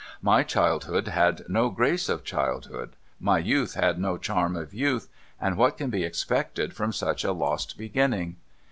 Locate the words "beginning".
7.77-8.37